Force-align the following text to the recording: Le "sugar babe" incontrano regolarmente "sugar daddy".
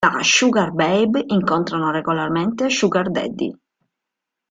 Le 0.13 0.23
"sugar 0.27 0.69
babe" 0.73 1.21
incontrano 1.35 1.91
regolarmente 1.91 2.71
"sugar 2.71 3.11
daddy". 3.11 3.53